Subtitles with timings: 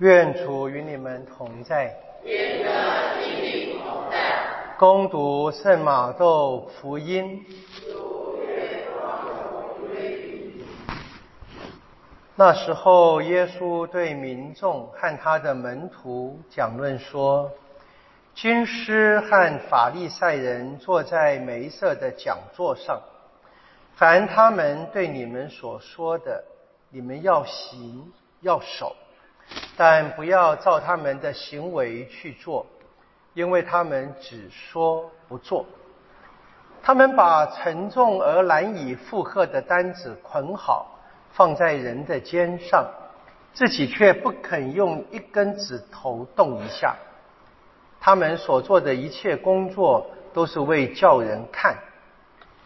[0.00, 1.94] 愿主与你们同在。
[2.24, 4.74] 愿的与你同在。
[4.78, 7.44] 攻读圣马窦福音。
[12.34, 17.50] 那时候，耶稣对民众和他的门徒讲论说
[18.34, 23.02] ：“军师和法利赛人坐在梅瑟的讲座上，
[23.96, 26.42] 凡他们对你们所说的，
[26.88, 28.10] 你们要行
[28.40, 28.96] 要守。”
[29.76, 32.66] 但不要照他们的行为去做，
[33.32, 35.64] 因为他们只说不做。
[36.82, 40.98] 他们把沉重而难以负荷的担子捆好，
[41.32, 42.86] 放在人的肩上，
[43.52, 46.96] 自己却不肯用一根指头动一下。
[48.00, 51.76] 他们所做的一切工作都是为叫人看。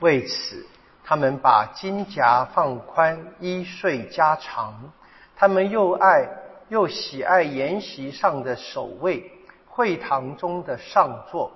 [0.00, 0.66] 为此，
[1.04, 4.92] 他们把金甲放宽，衣穗加长。
[5.36, 6.28] 他们又爱。
[6.74, 9.30] 又喜爱筵席上的守卫，
[9.68, 11.52] 会堂中的上座，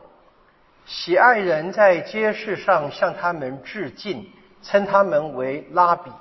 [0.86, 4.30] 喜爱人在街市上向他们致敬，
[4.62, 6.12] 称他们为拉比。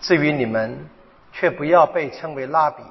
[0.00, 0.88] 至于你们，
[1.32, 2.84] 却不要被称为拉比，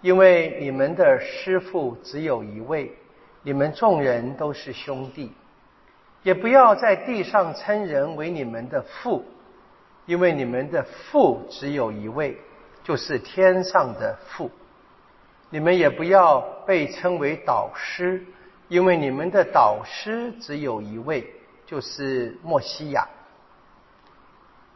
[0.00, 2.90] 因为你们的师傅只有一位，
[3.44, 5.32] 你们众人都是兄弟。
[6.24, 9.24] 也不要在地上称人为你们的父，
[10.04, 12.36] 因为你们的父只有一位。
[12.84, 14.50] 就是天上的父，
[15.50, 18.24] 你们也不要被称为导师，
[18.68, 21.34] 因为你们的导师只有一位，
[21.66, 23.08] 就是莫西亚。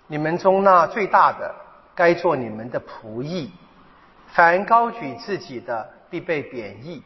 [0.06, 1.54] 你们中那最大的，
[1.94, 3.52] 该做你们的仆役。
[4.28, 7.02] 凡高举自己的，必被贬义；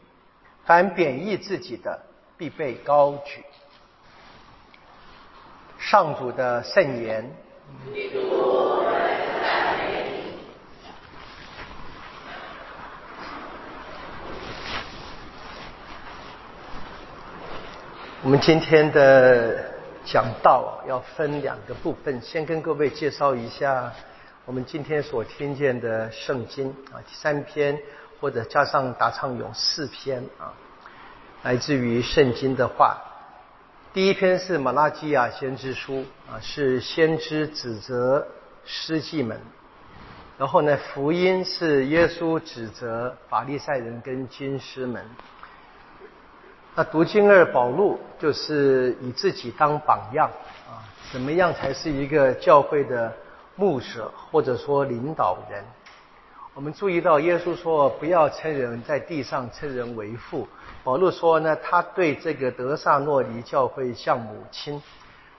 [0.63, 2.01] 凡贬义自己的，
[2.37, 3.43] 必被高举。
[5.77, 7.29] 上主的圣言。
[18.25, 19.65] 我们今天的
[20.05, 23.91] 讲道要分两个部分，先跟各位介绍一下
[24.45, 27.77] 我们今天所听见的圣经啊，三篇
[28.21, 30.53] 或者加上答唱咏四篇啊，
[31.41, 32.97] 来自于圣经的话。
[33.91, 38.25] 第一篇是马拉基亚先知书啊，是先知指责
[38.63, 39.37] 诗记们；
[40.37, 45.05] 然后呢，福音是耶稣指责法利赛人跟经师们。
[46.75, 50.27] 那读经二宝录就是以自己当榜样
[50.67, 53.13] 啊，怎么样才是一个教会的
[53.55, 55.63] 牧者或者说领导人？
[56.55, 60.47] 我们注意到耶稣说不要称人在地上称人为父，
[60.83, 64.81] 保禄说呢，他对这个德萨诺尼教会像母亲，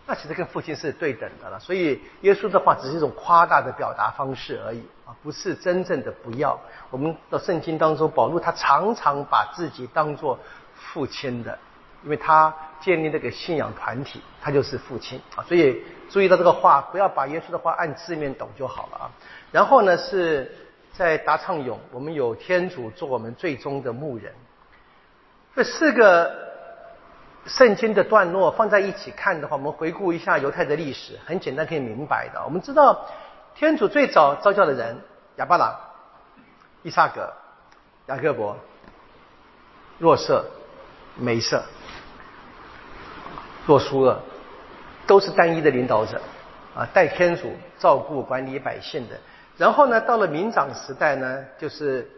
[0.07, 1.59] 那其实跟父亲是对等的了。
[1.59, 6.57] 所以耶稣的话只是一种夸大的表达方式而已啊，不是真正的不要。
[6.91, 10.39] 我们的圣经当中，保禄他常常把自己当做。
[10.77, 11.59] 父亲的，
[12.03, 15.43] 因为他建立那个信仰团体，他就是父亲啊。
[15.45, 19.11] 所以注意到这个话，不要把耶稣的话按字面懂就好了啊。
[19.51, 20.55] 然后呢，是
[20.93, 24.33] 在达唱咏，我们有天主做我们最终的牧人。
[25.57, 26.31] 这四个
[27.47, 32.43] 圣经的段落放在一起看的话，我们回顾一下犹太的历史，很简单可以明白的。
[32.45, 33.07] 我们知道
[33.55, 35.01] 天主最早召教的人
[35.37, 35.75] 亚巴郎、
[36.83, 37.33] 伊萨格、
[38.07, 38.57] 雅各伯、
[39.99, 40.45] 若瑟。
[41.17, 41.63] 梅瑟、
[43.67, 44.21] 若苏厄
[45.07, 46.21] 都是单一的领导者
[46.75, 49.17] 啊，代天主照顾管理百姓的。
[49.57, 52.11] 然后呢，到了民长时代呢，就是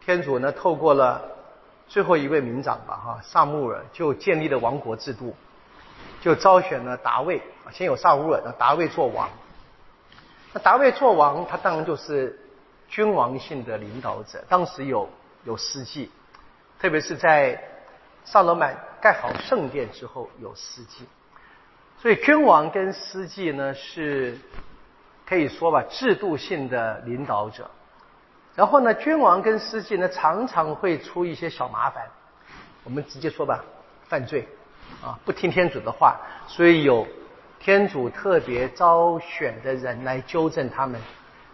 [0.00, 1.20] 天主呢透过了
[1.86, 5.36] 最后一位民长吧，哈，萨穆尔就建立了王国制度，
[6.22, 7.42] 就招选了达卫，
[7.72, 9.28] 先有萨乌尔，那达卫做王。
[10.54, 12.40] 那达卫做王，他当然就是
[12.88, 14.42] 君王性的领导者。
[14.48, 15.08] 当时有
[15.44, 16.10] 有司祭，
[16.80, 17.62] 特别是在。
[18.24, 21.06] 萨罗曼盖好圣殿之后有司祭，
[21.98, 24.38] 所以君王跟司祭呢是
[25.26, 27.70] 可以说吧制度性的领导者。
[28.54, 32.04] 然后呢，君王跟司祭呢常常会出一些小麻烦，
[32.82, 33.62] 我们直接说吧，
[34.08, 34.48] 犯罪
[35.02, 37.06] 啊，不听天主的话，所以有
[37.58, 41.00] 天主特别招选的人来纠正他们，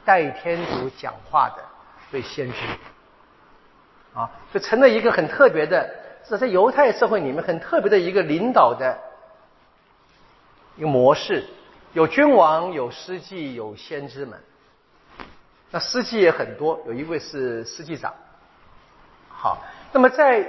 [0.04, 1.64] 代天主讲话的，
[2.12, 2.58] 对先知
[4.14, 5.99] 啊，就成了一个很特别的。
[6.28, 8.98] 这在犹太社会里面很特别的一个领导的
[10.76, 11.44] 一个模式，
[11.92, 14.38] 有君王，有司祭，有先知们。
[15.70, 18.12] 那司祭也很多，有一位是司祭长。
[19.28, 19.58] 好，
[19.92, 20.46] 那么在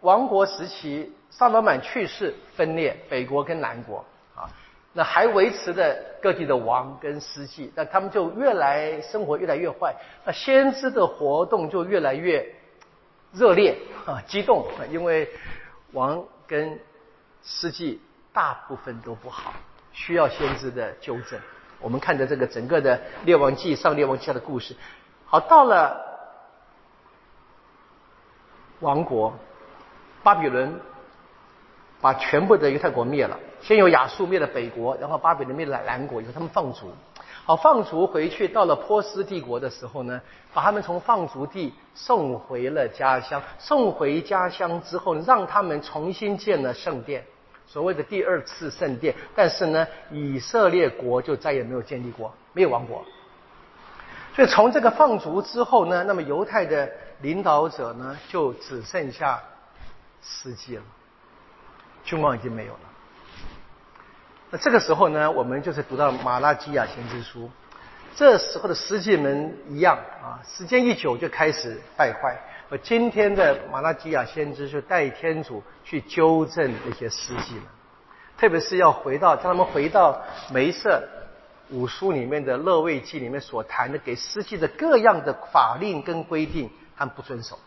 [0.00, 4.04] 王国时期，萨罗满去世，分裂北国跟南国
[4.34, 4.50] 啊。
[4.92, 9.94] 那还维持着各地的王跟司祭，那他们就越来生活越来越坏，
[10.24, 12.44] 那先知的活动就越来越
[13.32, 13.76] 热烈
[14.06, 15.28] 啊，激动，因为
[15.92, 16.78] 王跟
[17.42, 18.00] 司祭
[18.32, 19.52] 大部分都不好，
[19.92, 21.38] 需要先知的纠正。
[21.80, 24.74] 我们看着这个整个的列王记上列王记下的故事，
[25.26, 26.00] 好，到了
[28.80, 29.32] 王国，
[30.22, 30.80] 巴比伦
[32.00, 33.38] 把全部的犹太国灭了。
[33.60, 36.92] 先有亚述灭了北国，然后巴比伦灭了南国，以后他们放逐。
[37.48, 40.20] 好，放逐回去，到了波斯帝国的时候呢，
[40.52, 43.42] 把他们从放逐地送回了家乡。
[43.58, 47.24] 送回家乡之后，让他们重新建了圣殿，
[47.66, 49.14] 所谓的第二次圣殿。
[49.34, 53.02] 但是呢，以色列国就再也没有建立过，没有亡国。
[54.34, 56.86] 所以从这个放逐之后呢，那么犹太的
[57.22, 59.42] 领导者呢，就只剩下
[60.20, 60.82] 司机了，
[62.04, 62.80] 君王已经没有了。
[64.50, 67.50] 那这个时候呢，我们就是读到马拉基亚先知书，
[68.16, 72.34] 这时候的司祭们一样啊，时间一久就开始败坏。
[72.70, 77.64] 而今天的马拉基亚先知就代天主去纠正那些司祭们，
[78.38, 80.18] 特别是要回到，让他们回到
[80.50, 81.06] 梅瑟
[81.68, 87.58] 五书里面的乐位记里面所谈的给司祭的各样的法令跟规定，他们不遵守。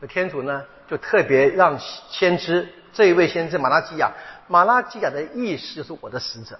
[0.00, 4.10] 那天主呢，就特别让先知这一位先知马拉基亚。
[4.48, 6.58] 马拉基亚的意思就是我的使者，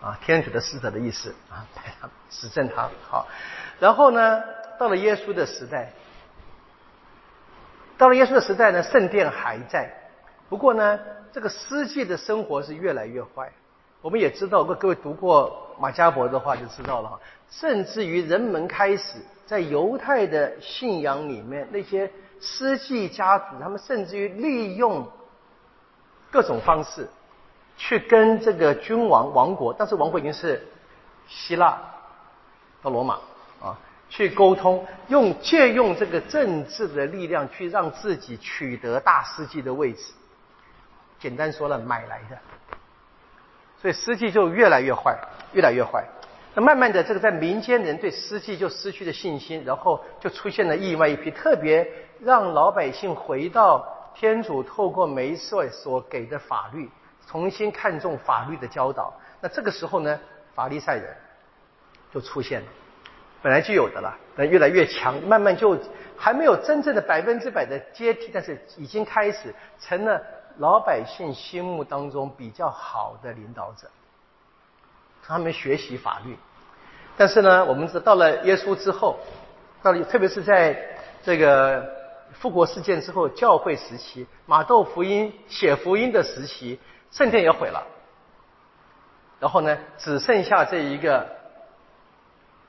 [0.00, 1.66] 啊，天主的使者的意思啊，
[2.28, 3.26] 指证他好。
[3.80, 4.42] 然后呢，
[4.78, 5.90] 到了耶稣的时代，
[7.96, 9.90] 到了耶稣的时代呢，圣殿还在，
[10.50, 11.00] 不过呢，
[11.32, 13.50] 这个司祭的生活是越来越坏。
[14.02, 25.10] 我们也知道，各各位读过马加伯的话就知道了哈，甚至于人们开始在犹太的信仰里面，那些司祭家族，他们甚至于利用。
[26.34, 27.08] 各种方式
[27.76, 30.66] 去跟这个君王王国，但是王国已经是
[31.28, 31.78] 希腊
[32.82, 33.20] 到罗马
[33.62, 33.78] 啊，
[34.10, 40.12] 去沟通，用借用这个政治的力量去让自己取得大司机的位置。
[41.20, 42.36] 简单说了，买来的。
[43.80, 45.16] 所以司机就越来越坏，
[45.52, 46.04] 越来越坏。
[46.56, 51.88] 那慢慢的，这个在民间人对司机就失去了信心，然后就出现了另外一批，特别
[52.18, 53.86] 让老百姓回到。
[54.14, 56.88] 天主透过梅瑟所给的法律，
[57.26, 59.12] 重新看重法律的教导。
[59.40, 60.18] 那这个时候呢，
[60.54, 61.14] 法利赛人
[62.12, 62.66] 就出现了，
[63.42, 65.76] 本来就有的了，但越来越强，慢慢就
[66.16, 70.22] 还没有真正的百分之百的接替，但是已经开始成了
[70.58, 73.88] 老百姓心目当中比较好的领导者。
[75.26, 76.36] 他们学习法律，
[77.16, 79.18] 但是呢，我们知到了耶稣之后，
[79.82, 80.78] 到了特别是在
[81.22, 82.03] 这个。
[82.44, 86.78] 复国事件之后，教会时期，马窦福音写福音的时期，
[87.10, 87.86] 圣殿也毁了。
[89.40, 91.26] 然后呢，只剩下这一个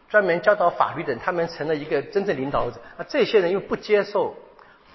[0.07, 2.79] 专门教导法律的，他们成了一个真正领导者。
[2.97, 4.33] 那这些人又不接受，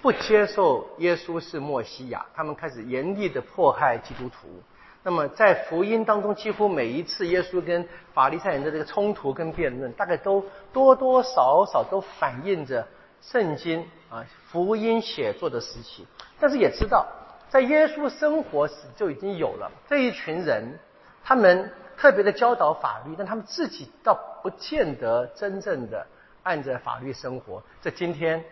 [0.01, 4.63] 不接受耶稣是墨西亚，他们开始严厉的迫害基督徒。
[5.03, 10.43] 那么在福音当中，几乎每一次耶稣跟法利赛人的这个冲突跟辩论，大概都
[10.73, 12.87] 多多少少都反映着。
[13.21, 16.05] 圣经啊，福音写作的时期，
[16.37, 17.07] 但是也知道，
[17.49, 20.77] 在耶稣生活时就已经有了这一群人，
[21.23, 24.13] 他们特别的教导法律，但他们自己倒
[24.43, 26.05] 不见得真正的
[26.43, 27.63] 按着法律生活。
[27.81, 28.43] 这今天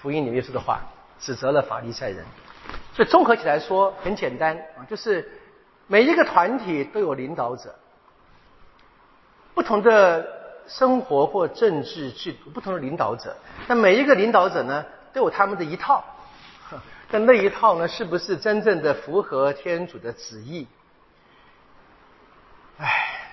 [0.00, 0.82] 福音里面说的话，
[1.18, 2.24] 指责了法利赛人。
[2.94, 5.28] 所以综合起来说，很简单啊，就是
[5.88, 7.74] 每一个团体都有领导者，
[9.52, 10.38] 不同的。
[10.68, 13.34] 生活或政治制度不同的领导者，
[13.68, 16.04] 那每一个领导者呢，都有他们的一套，
[17.10, 20.66] 但那一套呢，是不是真正的符合天主的旨意？
[22.78, 22.86] 唉，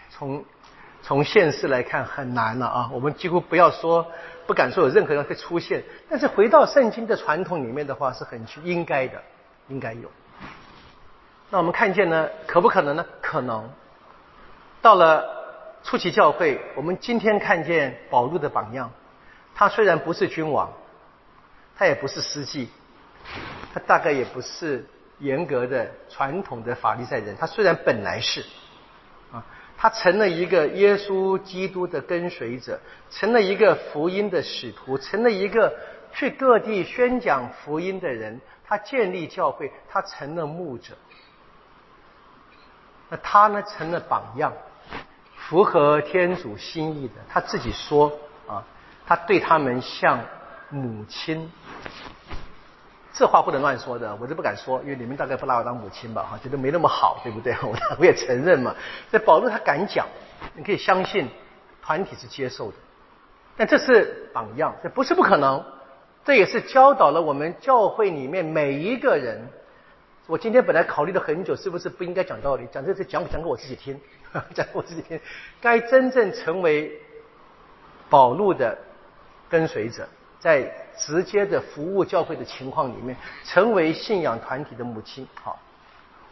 [0.10, 0.44] 从
[1.02, 2.90] 从现实来看很难了啊！
[2.92, 4.06] 我们几乎不要说，
[4.48, 9.22] 不敢说有任何人会出现，但是回到圣经的传统里面的话，是很应该的，
[9.68, 10.10] 应该有。
[11.50, 13.06] 那我们看见呢，可不可能呢？
[13.22, 13.70] 可能
[14.82, 15.36] 到了。
[15.88, 18.90] 初期教会，我们今天看见保禄的榜样。
[19.54, 20.74] 他虽然不是君王，
[21.78, 22.70] 他也不是司机，
[23.74, 24.86] 他大概也不是
[25.20, 27.36] 严格的传统的法利赛人。
[27.38, 28.46] 他虽然本来是，
[29.32, 29.46] 啊，
[29.78, 32.80] 他成了一个耶稣基督的跟随者，
[33.10, 35.74] 成了一个福音的使徒，成了一个
[36.14, 38.40] 去各地宣讲福音的人。
[38.68, 40.96] 他建立教会，他成了牧者。
[43.10, 44.52] 那他呢，成了榜样。
[45.38, 48.12] 符合天主心意的，他自己说
[48.48, 48.66] 啊，
[49.06, 50.20] 他对他们像
[50.76, 51.50] 母亲
[53.14, 57.56] 这话不能乱说的，我就不敢说，因为你们大概不拿我当母亲吧，哈，觉得没那么好，对不对？
[57.64, 58.76] 我我也承认嘛。
[59.10, 60.06] 这保罗他敢讲，
[60.54, 61.30] 你可以相信
[61.82, 62.78] 团体是接受的，
[63.56, 65.64] 但这是榜样，这不是不可能，
[66.26, 69.48] 这也是教导了我们教会里面每一个人。
[70.28, 72.68] 我今天本来考虑了很久，是不是不应该讲道理？
[72.70, 73.98] 讲这次讲讲给我自己听，
[74.54, 75.18] 讲给我自己听。
[75.62, 77.00] 该真正成为
[78.10, 78.78] 保路的
[79.48, 80.06] 跟随者，
[80.46, 85.28] 在直接的服务教会的情况里面，成为信仰团体的母亲。
[85.34, 85.58] 好，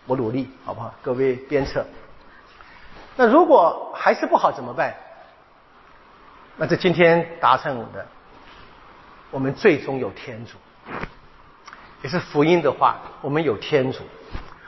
[0.06, 0.94] 我努力，好不好？
[1.02, 1.84] 各位鞭策。
[3.16, 4.94] 那如果还是不好怎么办？
[6.58, 8.06] 那这今天达成我的，
[9.32, 10.60] 我们最终有天主。
[12.04, 14.04] 也是福音的话，我们有天主，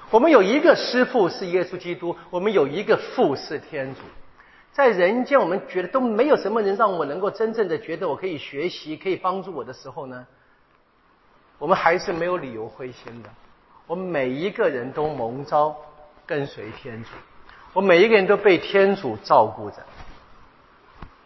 [0.10, 4.02] 我们有一个师傅是耶稣基督，我们有一个父是天主。
[4.75, 10.27] 在人间，我们觉得都没有什么人让我能够真正的觉得我可以学习，可以帮助我的时候呢，
[11.58, 13.29] 我们还是没有理由灰心的。
[13.88, 15.74] 我们每一个人都蒙召
[16.25, 17.10] 跟随天主，
[17.72, 19.77] 我每一个人都被天主照顾着。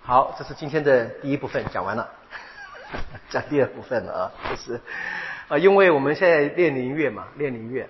[0.04, 2.08] 好，这是今天的第一部分讲完了，
[3.32, 4.80] 讲第二部分了啊，就是。
[5.48, 7.90] 啊，因为我们现在练灵月嘛，练灵月，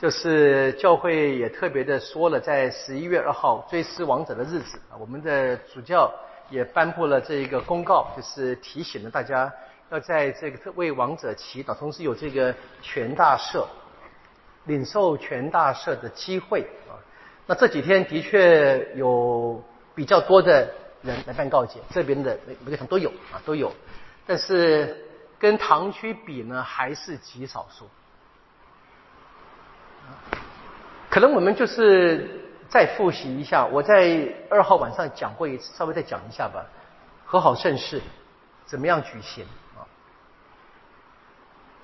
[0.00, 6.12] 就是教会也特别的说了，在十一月二号追思王者的日子，我们的主教
[6.50, 9.50] 也颁布了这一个公告，就是提醒了大家
[9.90, 13.64] 要在这个为王者祈祷，同时有这个全大赦、
[14.64, 16.98] 领受全大赦的机会啊。
[17.46, 19.62] 那这几天的确有
[19.94, 20.68] 比较多的
[21.02, 23.72] 人来办告解，这边的每每个城都有啊，都有，
[24.26, 25.00] 但是。
[25.36, 27.86] 跟堂区比呢，还是极少数。
[31.10, 36.64] 可能我们就是再复习一下，我在二号晚上讲过一次，稍微再讲一下吧。
[37.24, 38.00] 和好盛世
[38.66, 39.44] 怎么样举行
[39.76, 39.86] 啊？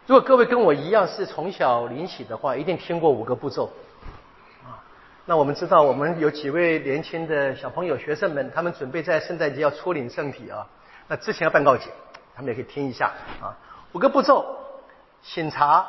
[0.07, 3.71] 如果各位跟我一样是从小领洗的话，一定听过五个步骤
[4.65, 4.83] 啊。
[5.27, 10.67] 那我们知道，我们有几位年轻的小朋友、学生们，他们准备在圣诞节要出领圣体啊。
[11.09, 11.91] 那之前要办告解。
[12.33, 13.12] 他们也可以听一下
[13.43, 13.53] 啊，
[13.93, 14.57] 五个步骤：
[15.21, 15.87] 审查、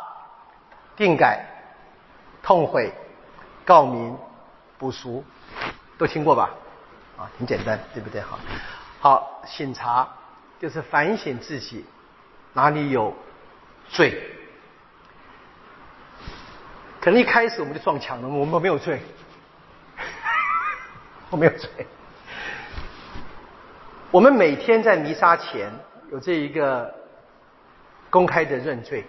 [0.98, 1.46] 定改、
[2.44, 2.94] 痛悔、
[3.66, 4.18] 告明、
[4.78, 5.24] 补赎，
[5.98, 6.50] 都听过吧？
[7.18, 8.22] 啊，很简单，对不对？
[8.22, 8.40] 好，
[9.00, 10.08] 好，审查
[10.60, 11.86] 就是反省自己
[12.54, 13.14] 哪里有
[13.90, 14.22] 罪。
[17.00, 19.02] 可能一开始我们就撞墙了，我们没有罪，
[21.30, 21.70] 我没有罪。
[24.12, 25.72] 我们每天在弥撒前。
[26.12, 26.94] 有这一个
[28.10, 29.06] 公开的认罪，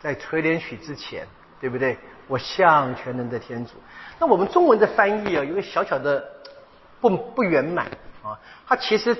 [0.00, 1.28] 在垂帘曲之前，
[1.60, 1.98] 对不对？
[2.26, 3.72] 我向全能的天主。
[4.18, 6.24] 那我们中文的翻译啊，有个小小的
[7.00, 7.86] 不不圆满
[8.22, 8.38] 啊。
[8.66, 9.16] 他其实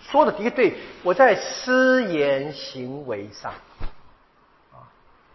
[0.00, 3.52] 说的的确对，我在私言行为上
[4.72, 4.82] 啊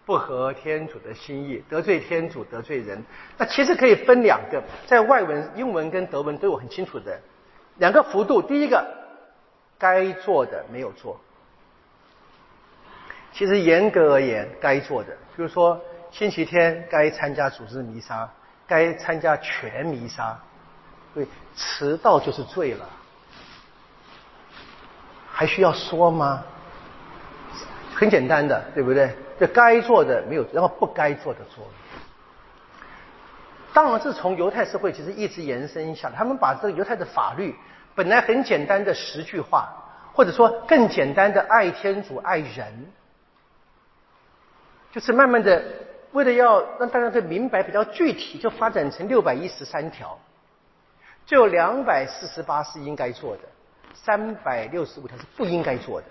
[0.04, 3.02] 不合天主的心意，得罪天主，得罪人。
[3.38, 7.20] 那其实可以分两个，在外文、英文跟德文都有很清楚的
[7.78, 8.42] 两个幅度。
[8.42, 9.02] 第一个。
[9.76, 11.20] 该做的没有做，
[13.32, 15.78] 其实严格而言，该做的，比如说
[16.14, 18.30] 星期天该参加组织弥撒，
[18.68, 20.38] 该参加全弥撒，
[21.12, 22.88] 对，迟到就是罪了，
[25.28, 26.44] 还需要说吗？
[27.96, 29.12] 很简单的，对不对？
[29.40, 31.72] 这该做的没有，然后不该做的做了。
[33.72, 37.52] 当然，是从犹太社会其实一直延伸下来，他们把这个犹太的法律。
[37.96, 39.68] 本来很简单的十句话，
[40.12, 42.86] 或者说更简单的爱天主爱人，
[44.92, 45.60] 就是慢慢的
[46.14, 50.18] 为了要让大家更明白比较具体，就发展成六百一十三条，
[51.26, 53.42] 就有两百四十八是应该做的，
[53.92, 56.06] 三百六十五条是不应该做的。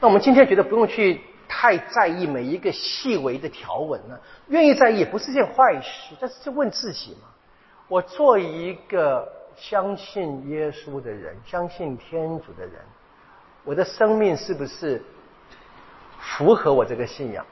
[0.00, 7.28] 那我们今天觉得不用去太在意每一个细微的条文呢，愿意在意也不是件坏事，但是就问自己嘛，
[7.88, 9.32] 我做一个。
[9.56, 12.74] 相信耶稣的人，相信天主的人，
[13.62, 15.00] 我的生命是不是
[16.18, 17.46] 符合我这个信仰？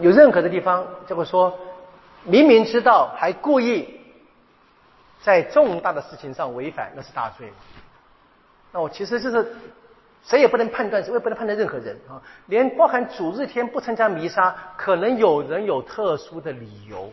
[0.00, 1.58] 有任何的地方，就会说，
[2.24, 4.00] 明明知道还故意
[5.22, 7.52] 在重大的事情上违反，那是大罪。
[8.72, 9.54] 那我其实就是
[10.24, 17.12] 谁也不能判断，谁也不能判断任何人啊，连包含主日天不参加弥撒，可能有人有特殊的理由，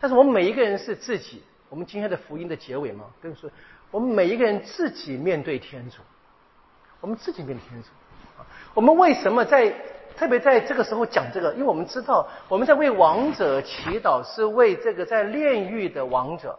[0.00, 1.42] 但是我们每一个人是自己。
[1.68, 3.48] 我们今天的福音的结尾嘛，跟说
[3.92, 5.98] 我们每一个人自己面对天主，
[7.00, 7.88] 我们自己面对天主。
[8.74, 9.72] 我们为什么在
[10.20, 11.50] 特别在这个时候讲这个？
[11.54, 16.58] 因为我们知道我们在为王者祈祷，是为这个在炼狱的王者。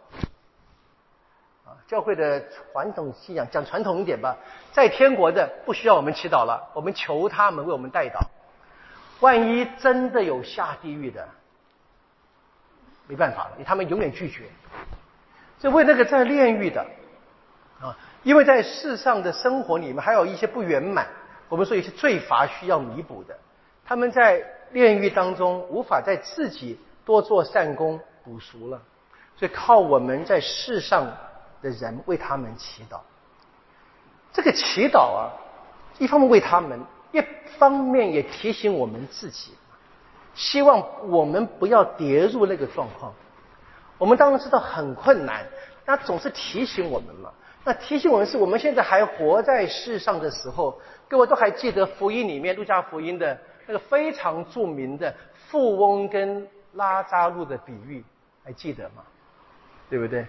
[1.64, 4.36] 啊，教会的传统信仰，讲传统一点吧，
[4.72, 8.18] 在天国的不需要我们祈祷了，我们求他们为我们代祷。
[9.20, 11.28] 万一真的有下地狱的，
[13.06, 14.42] 没办法了，他们永远拒绝。
[15.60, 16.84] 所以为那个在炼狱的
[17.80, 21.06] 啊，因为在世上的生活里面还有一些不圆满，
[21.48, 23.38] 我们说有些罪罚需要弥补的，
[23.92, 28.80] 他们在炼狱当中无法在自己多做善功补赎了，
[29.36, 31.04] 所以靠我们在世上
[31.60, 33.00] 的人为他们祈祷。
[34.32, 35.28] 这个祈祷啊，
[35.98, 36.80] 一方面为他们。
[37.12, 37.22] 一
[37.58, 39.52] 方面也提醒我们自己，
[40.34, 43.12] 希望我们不要跌入那个状况。
[43.98, 45.44] 我们当然知道很困难，
[45.84, 47.30] 那总是提醒我们嘛。
[47.62, 50.80] 那提醒我们是我们现在还活在世上的时候，
[51.10, 53.38] 各位都还记得福音里面路加福音的
[53.72, 55.14] 那个非常著名的
[55.48, 58.04] 富翁跟拉扎路的比喻，
[58.44, 59.02] 还记得吗？
[59.88, 60.26] 对不对？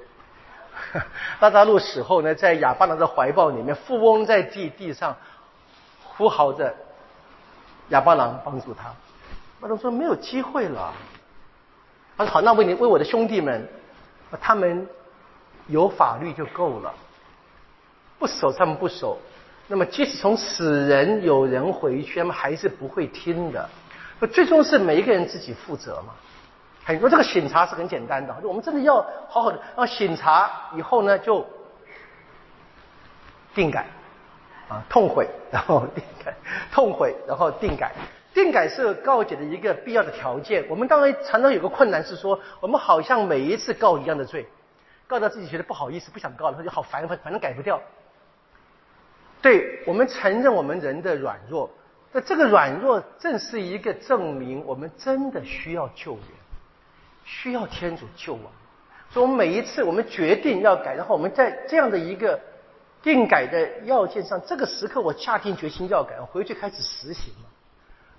[1.42, 5.14] 拉扎路死后呢，在亚巴郎的怀抱里面，富翁在地地上。
[6.16, 6.74] 呼嚎着，
[7.90, 8.94] 哑巴郎帮助他。
[9.60, 10.94] 马龙说没有机会了。
[12.16, 13.68] 他说好，那为你为我的兄弟们，
[14.40, 14.88] 他们
[15.68, 16.94] 有法律就够了，
[18.18, 19.18] 不守他们不守。
[19.74, 23.68] 那么即使从死人有人回去，他们还是不会听的。
[24.20, 26.14] 那最终是每一个人自己负责嘛。
[26.86, 31.44] 很多这个审查是很简单的，我们真的要好好的，然后审查以后呢就
[33.56, 33.88] 定改。
[34.70, 36.36] 啊，痛悔，然后定改，
[36.72, 37.94] 痛悔，然后定改。
[38.32, 40.64] 定改是告解的一个必要的条件。
[40.70, 44.46] 我们当然常常有个困难是说，我们好像每一次告一样的罪，
[45.08, 47.82] 告到自己觉得不好意思，不想告了，他就好烦，反正改不掉。
[49.44, 51.70] 对我们承认我们人的软弱，
[52.12, 56.24] 那这个软弱正是一个证明，我们真的需要救援，
[57.24, 58.52] 需要天主救我。
[59.12, 62.40] 所以，我们每一次我们决定要改，然后我们在这样的一个。
[63.04, 67.50] 定改的要件上，这个时刻我下定决心要改，我回去开始实行了。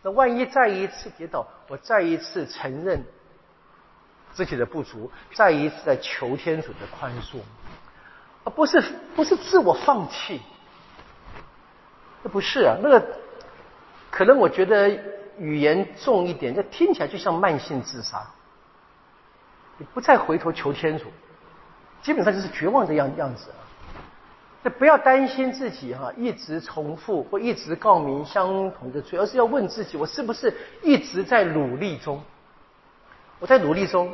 [0.02, 3.02] 那万一再一次跌倒，我再一次承认
[4.34, 7.38] 自己的不足，再一次在求天主的宽恕，
[8.44, 8.78] 而不是
[9.16, 10.42] 不是自我放弃。
[12.24, 13.06] 那不是啊，那个
[14.10, 14.90] 可能我觉得
[15.38, 18.26] 语言重一点，这听起来就像慢性自杀。
[19.76, 21.04] 你不再回头求天主，
[22.00, 23.60] 基本上就是绝望的样样子啊。
[24.62, 32.22] 那不要担心自己哈，一直重复或一直告明相同的罪，而是要问自己：我是不是一直在努力中？
[33.40, 34.10] 我在努力中，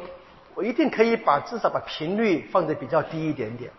[0.54, 3.70] 我一定可以把至少把频率放的比较低一点点，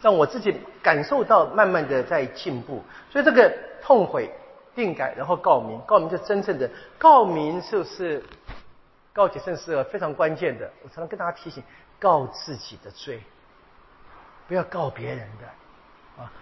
[0.00, 2.82] 让我自己感受到慢慢的在进步。
[3.10, 4.30] 所以这个痛悔、
[4.74, 8.22] 定改，然后告明，告明就真正的告明，就是
[9.12, 10.70] 告解圣是非常关键的。
[10.82, 11.62] 我常常跟大家提醒：
[11.98, 13.22] 告自己的罪，
[14.48, 16.32] 不要告别人的啊。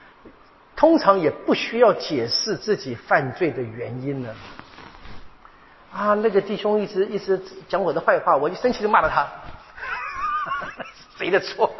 [0.76, 4.34] 通常也不需要解释自己犯罪的原因了。
[5.90, 9.26] 啊，那个弟兄一直一直讲我的坏话，我一生气就骂了他。
[11.18, 11.74] 谁的错？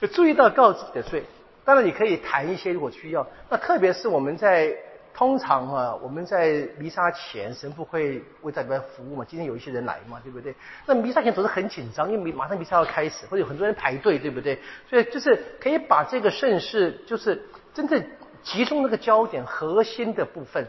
[0.00, 1.24] 就注意到告自己的罪。
[1.64, 3.26] 当然，你可以谈一些如果需要。
[3.48, 4.76] 那特别是我们在。
[5.12, 9.24] 通常啊，我们在弥撒前，神父会为大家服务嘛。
[9.28, 10.54] 今天有一些人来嘛，对不对？
[10.86, 14.60] 那弥撒前总是很紧张，因为马上弥撒要开始，或者有很多人排队，对不对？
[14.88, 18.02] 所以就是可以把这个盛世，就是真正
[18.44, 20.68] 集中那个焦点核心的部分，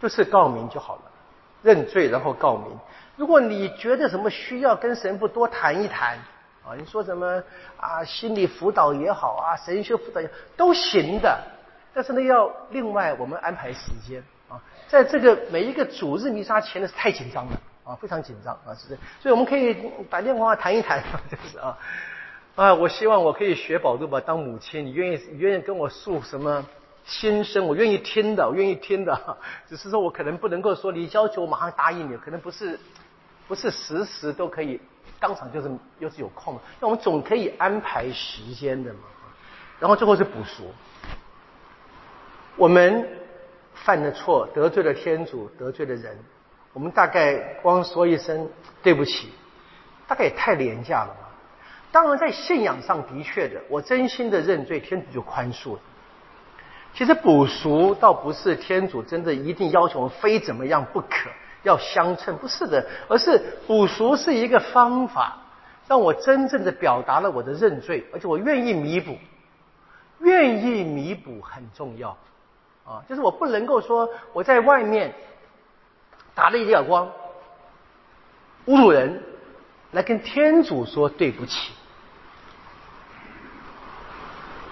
[0.00, 1.02] 就是告明就好了，
[1.60, 2.78] 认罪然后告明。
[3.16, 6.18] 如果你觉得什么需要跟神父多谈一谈
[6.66, 7.42] 啊，你说什么
[7.76, 11.38] 啊，心理辅导也好啊，神学辅导也都行的。
[11.92, 19.76] 但是呢，要另外我们安排时间啊，在这个每一个主日弥撒前呢是太紧张了啊，非常紧张啊，是这，所以我们可以
[20.10, 21.78] 打电话谈一谈， 就是啊
[22.56, 26.64] 啊，我希望我可以学宝珠吧，当母亲，你愿意你愿意跟我诉什么
[27.04, 29.36] 心声，我愿意听的，我愿意听的，
[29.68, 32.78] 只是说我可能不能够说你要求我马上答应你，可能不是
[33.46, 34.80] 不是时时都可以
[35.20, 39.00] 当场就是又是有空，那我们总可以安排时间的嘛，
[39.78, 40.72] 然后最后是补赎。
[42.56, 43.08] 我们
[43.74, 46.16] 犯了错，得罪了天主，得罪了人，
[46.72, 48.48] 我们大概光说一声
[48.82, 49.30] 对不起，
[50.06, 51.28] 大概也太廉价了吧？
[51.90, 55.80] 当然，在信仰上的确的，我真心的认罪，天主就宽恕了。
[56.92, 61.28] 其实补赎倒不是天主真的一定要求我非怎么样不可，
[61.64, 65.36] 要相称，不是的，而是补赎是一个方法，
[65.88, 69.18] 让我真正的表达了我的认罪，而且我愿意弥补，
[70.20, 72.16] 愿意弥补很重要。
[72.86, 75.14] 啊，就是我不能够说我在外面
[76.34, 77.10] 打了一耳光，
[78.66, 79.22] 侮辱人，
[79.92, 81.72] 来跟天主说对不起，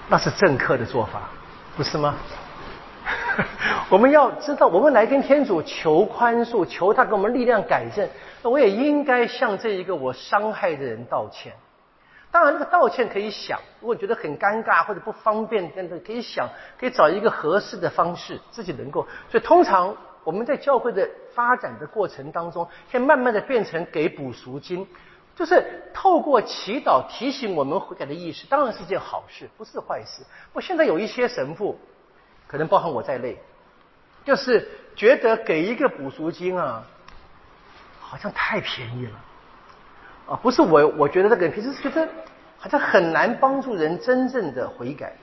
[0.08, 1.30] 那是政客的做法，
[1.74, 2.16] 不是吗？
[3.88, 8.08] 我们要知道，我们来跟天主求宽恕，求他给我们力量改正。
[8.42, 11.52] 那我也应该向这一个我伤害的人道歉。
[12.30, 19.06] 当然，这个道歉可以想，如果觉得很尴尬或者不方便，真的可以想，可以找一个合适的方式，自己能够。
[19.30, 24.86] 所以，通常我们在教会的发展的过程当中，可以慢慢的变成给补赎金，
[25.36, 30.22] 就是透过祈祷提醒我们悔改的意识，当然是件好事，不是坏事。
[30.52, 31.78] 不，现在有一些神父。
[32.52, 33.38] 可能包含我在内，
[34.26, 36.84] 就是觉得给一个补赎金啊，
[37.98, 39.12] 好像太便宜了
[40.28, 40.36] 啊！
[40.42, 42.06] 不是我，我觉得这个平时觉得
[42.58, 45.16] 好像很难帮助人真正的悔改。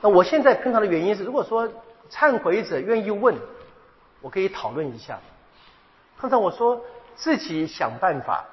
[0.00, 1.68] 那我现在碰到的原因是，如果说
[2.08, 3.34] 忏悔者愿意问，
[4.20, 5.18] 我可以讨论一下。
[6.18, 6.80] 碰到我说
[7.16, 8.44] 自己想办法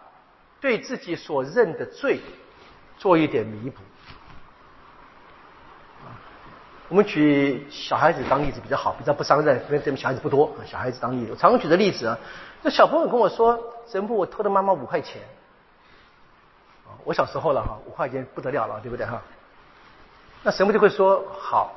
[0.60, 2.19] 对自己所认的罪
[2.98, 3.80] 做一点弥补。
[6.88, 10.62] 我们举小孩子当例子比较好，比较不伤人，因为这边小孩子不多啊。
[10.65, 12.17] 小孩子当例子，我常举的例子啊，
[12.63, 15.21] 这小朋友跟我说：“神父，我偷了妈妈五块钱。”
[17.04, 19.19] 我小时候了哈，五块钱不得了了，对不对哈？
[20.43, 21.74] 那神父就会说：“好，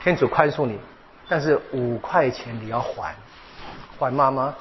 [0.00, 0.78] 天主宽恕你，
[1.28, 3.14] 但是五块钱你要还，
[3.98, 4.54] 还妈妈，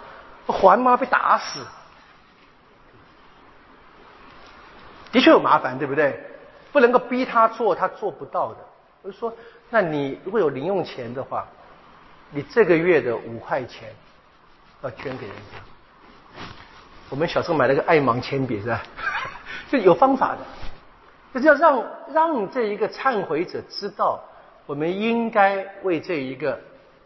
[0.46, 1.62] 不还妈被打死。”
[5.14, 6.22] 的确有麻烦，对不对？
[6.74, 8.58] 不能够逼他做他做不到的。
[9.06, 9.32] 我就说，
[9.70, 11.46] 那你如果有零用钱的话，
[12.32, 13.94] 你这个月的五块钱
[14.82, 16.42] 要捐给人家。
[17.12, 18.82] 我们小时候买了个爱芒铅笔是吧？
[19.70, 24.20] 就有方法的，就是要让让这一个忏悔者知道，
[24.66, 26.60] 我们应该为这一个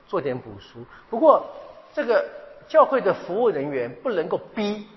[0.08, 0.86] 做点补赎。
[1.10, 1.46] 不过
[1.94, 2.26] 这个
[2.70, 4.88] 教会的服务人员不能够逼，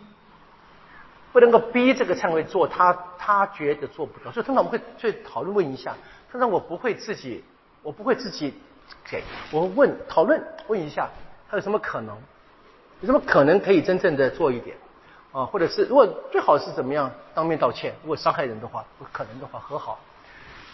[1.33, 5.95] 不能够逼这个忏悔做他他觉得做不到，所以通常我们会去讨论问一下。
[6.31, 7.45] 通常：“我不会自己，
[7.83, 8.55] 我不会自己
[9.05, 9.23] 给。
[9.51, 11.11] 我问讨论问一下，
[11.51, 12.17] 他有什么可能？
[13.01, 14.77] 有什么可能可以真正的做一点
[15.33, 15.45] 啊？
[15.45, 17.93] 或者是如果最好是怎么样当面道歉？
[18.03, 19.99] 如果伤害人的话，不可能的话和好。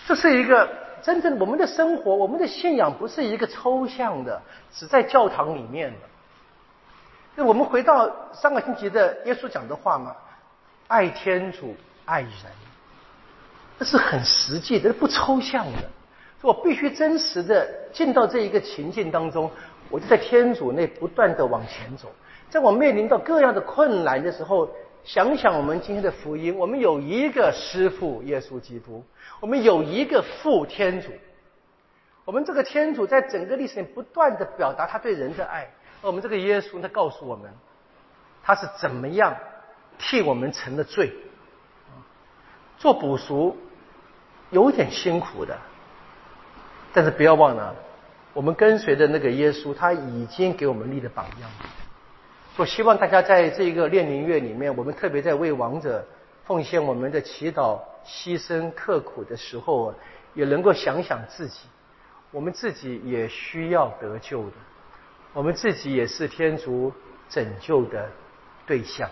[0.07, 0.69] 这是一个
[1.03, 4.41] 真正我们的生活，我们的信仰不是一个抽象的，
[4.73, 5.99] 只在教堂里面的。
[7.35, 10.15] 那我们回到上个星期的耶稣讲的话嘛，
[10.89, 12.33] 爱天主，爱人。”
[13.79, 15.89] 这是很实际的，不抽象的。
[16.41, 19.49] 我必须真实的进到这一个情境当中，
[19.89, 22.11] 我就在天主内不断的往前走。
[22.51, 24.69] 在我面临到各样的困难的时候，
[25.05, 29.05] 想想我们今天的福音，我们有一个师父耶稣基督，
[29.41, 31.13] 我们有一个父天主。
[32.25, 35.71] 我们这个天主在整个历史里不断的表达他对人的爱，
[36.03, 37.51] 而我们这个耶稣他告诉我们，
[38.43, 39.37] 他是怎么样
[39.99, 41.13] 替我们成了罪，
[42.79, 43.57] 做补赎。
[44.51, 45.59] 有点辛苦的，
[46.95, 47.77] 但是不要忘了，
[48.33, 51.51] 我们跟随的那个耶稣，他已经给我们立了榜样。
[52.57, 56.03] 我希望大家在这个炼灵月里面，我们特别在为王者
[56.47, 59.95] 奉献我们的祈祷、牺牲、刻苦的时候，
[60.33, 61.69] 也能够想想自己，
[62.31, 64.57] 我们自己也需要得救的，
[65.35, 66.91] 我们自己也是天主
[67.29, 68.09] 拯救的
[68.67, 69.11] 对象。